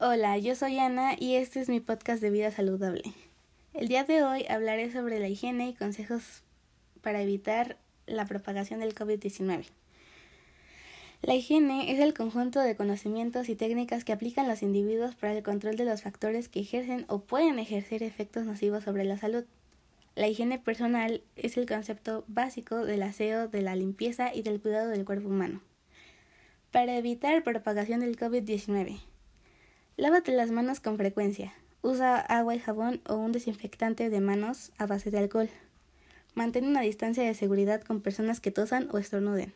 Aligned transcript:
Hola, 0.00 0.36
yo 0.38 0.56
soy 0.56 0.76
Ana 0.80 1.14
y 1.16 1.36
este 1.36 1.60
es 1.60 1.68
mi 1.68 1.78
podcast 1.78 2.20
de 2.20 2.30
vida 2.30 2.50
saludable. 2.50 3.14
El 3.74 3.86
día 3.86 4.02
de 4.02 4.24
hoy 4.24 4.44
hablaré 4.48 4.90
sobre 4.90 5.20
la 5.20 5.28
higiene 5.28 5.68
y 5.68 5.74
consejos 5.74 6.42
para 7.00 7.22
evitar 7.22 7.78
la 8.04 8.26
propagación 8.26 8.80
del 8.80 8.96
COVID-19. 8.96 9.66
La 11.22 11.36
higiene 11.36 11.92
es 11.92 12.00
el 12.00 12.12
conjunto 12.12 12.58
de 12.58 12.74
conocimientos 12.74 13.48
y 13.48 13.54
técnicas 13.54 14.04
que 14.04 14.12
aplican 14.12 14.48
los 14.48 14.64
individuos 14.64 15.14
para 15.14 15.32
el 15.32 15.44
control 15.44 15.76
de 15.76 15.84
los 15.84 16.02
factores 16.02 16.48
que 16.48 16.60
ejercen 16.60 17.04
o 17.08 17.20
pueden 17.20 17.60
ejercer 17.60 18.02
efectos 18.02 18.46
nocivos 18.46 18.82
sobre 18.82 19.04
la 19.04 19.16
salud. 19.16 19.44
La 20.16 20.26
higiene 20.26 20.58
personal 20.58 21.22
es 21.36 21.56
el 21.56 21.66
concepto 21.66 22.24
básico 22.26 22.84
del 22.84 23.04
aseo, 23.04 23.46
de 23.46 23.62
la 23.62 23.76
limpieza 23.76 24.34
y 24.34 24.42
del 24.42 24.60
cuidado 24.60 24.88
del 24.88 25.04
cuerpo 25.04 25.28
humano. 25.28 25.60
Para 26.72 26.96
evitar 26.96 27.44
propagación 27.44 28.00
del 28.00 28.18
COVID-19. 28.18 28.98
Lávate 29.96 30.32
las 30.32 30.50
manos 30.50 30.80
con 30.80 30.96
frecuencia. 30.96 31.54
Usa 31.80 32.18
agua 32.18 32.56
y 32.56 32.58
jabón 32.58 33.00
o 33.08 33.14
un 33.14 33.30
desinfectante 33.30 34.10
de 34.10 34.20
manos 34.20 34.72
a 34.76 34.86
base 34.86 35.12
de 35.12 35.18
alcohol. 35.18 35.48
Mantén 36.34 36.66
una 36.66 36.80
distancia 36.80 37.22
de 37.22 37.32
seguridad 37.32 37.80
con 37.80 38.00
personas 38.00 38.40
que 38.40 38.50
tosan 38.50 38.88
o 38.90 38.98
estornuden. 38.98 39.54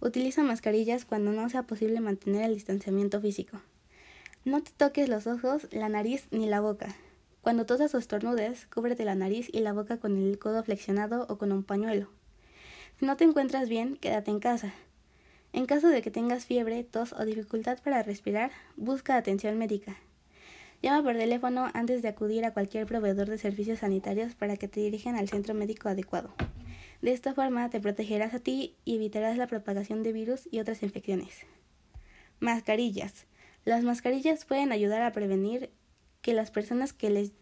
Utiliza 0.00 0.42
mascarillas 0.42 1.04
cuando 1.04 1.30
no 1.30 1.48
sea 1.48 1.62
posible 1.62 2.00
mantener 2.00 2.42
el 2.42 2.54
distanciamiento 2.54 3.20
físico. 3.20 3.60
No 4.44 4.64
te 4.64 4.72
toques 4.76 5.08
los 5.08 5.28
ojos, 5.28 5.68
la 5.70 5.88
nariz 5.88 6.26
ni 6.32 6.48
la 6.48 6.60
boca. 6.60 6.96
Cuando 7.40 7.64
tosas 7.64 7.94
o 7.94 7.98
estornudes, 7.98 8.66
cúbrete 8.66 9.04
la 9.04 9.14
nariz 9.14 9.48
y 9.52 9.60
la 9.60 9.72
boca 9.72 9.98
con 9.98 10.16
el 10.16 10.40
codo 10.40 10.64
flexionado 10.64 11.24
o 11.28 11.38
con 11.38 11.52
un 11.52 11.62
pañuelo. 11.62 12.08
Si 12.98 13.06
no 13.06 13.16
te 13.16 13.22
encuentras 13.22 13.68
bien, 13.68 13.96
quédate 13.96 14.32
en 14.32 14.40
casa. 14.40 14.74
En 15.52 15.66
caso 15.66 15.88
de 15.88 16.00
que 16.00 16.10
tengas 16.10 16.46
fiebre, 16.46 16.82
tos 16.82 17.12
o 17.12 17.24
dificultad 17.24 17.78
para 17.82 18.02
respirar, 18.02 18.50
busca 18.76 19.16
atención 19.16 19.58
médica. 19.58 19.96
Llama 20.82 21.02
por 21.02 21.14
teléfono 21.14 21.68
antes 21.74 22.02
de 22.02 22.08
acudir 22.08 22.44
a 22.44 22.52
cualquier 22.52 22.86
proveedor 22.86 23.28
de 23.28 23.38
servicios 23.38 23.80
sanitarios 23.80 24.34
para 24.34 24.56
que 24.56 24.66
te 24.66 24.80
dirijan 24.80 25.14
al 25.14 25.28
centro 25.28 25.54
médico 25.54 25.88
adecuado. 25.88 26.32
De 27.02 27.12
esta 27.12 27.34
forma 27.34 27.68
te 27.68 27.80
protegerás 27.80 28.32
a 28.32 28.38
ti 28.38 28.74
y 28.84 28.96
evitarás 28.96 29.36
la 29.36 29.46
propagación 29.46 30.02
de 30.02 30.12
virus 30.12 30.48
y 30.50 30.58
otras 30.58 30.82
infecciones. 30.82 31.40
Mascarillas. 32.40 33.26
Las 33.64 33.84
mascarillas 33.84 34.44
pueden 34.44 34.72
ayudar 34.72 35.02
a 35.02 35.12
prevenir 35.12 35.70
que 36.22 36.32
las 36.32 36.50
personas 36.50 36.92
que, 36.92 37.10
les, 37.10 37.32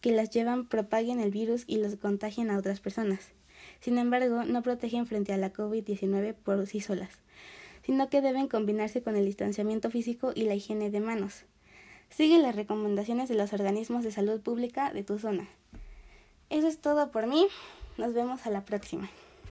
que 0.00 0.12
las 0.12 0.30
llevan 0.30 0.66
propaguen 0.68 1.20
el 1.20 1.30
virus 1.30 1.64
y 1.66 1.76
los 1.76 1.96
contagien 1.96 2.50
a 2.50 2.58
otras 2.58 2.80
personas. 2.80 3.32
Sin 3.80 3.98
embargo, 3.98 4.44
no 4.44 4.62
protegen 4.62 5.06
frente 5.06 5.32
a 5.32 5.38
la 5.38 5.52
COVID-19 5.52 6.34
por 6.34 6.66
sí 6.66 6.80
solas, 6.80 7.10
sino 7.84 8.08
que 8.08 8.20
deben 8.20 8.48
combinarse 8.48 9.02
con 9.02 9.16
el 9.16 9.24
distanciamiento 9.24 9.90
físico 9.90 10.32
y 10.34 10.42
la 10.44 10.54
higiene 10.54 10.90
de 10.90 11.00
manos. 11.00 11.44
Sigue 12.10 12.38
las 12.38 12.56
recomendaciones 12.56 13.28
de 13.28 13.36
los 13.36 13.52
organismos 13.52 14.04
de 14.04 14.12
salud 14.12 14.40
pública 14.40 14.92
de 14.92 15.04
tu 15.04 15.18
zona. 15.18 15.48
Eso 16.50 16.66
es 16.66 16.78
todo 16.78 17.10
por 17.10 17.26
mí. 17.26 17.46
Nos 17.96 18.12
vemos 18.12 18.46
a 18.46 18.50
la 18.50 18.64
próxima. 18.64 19.08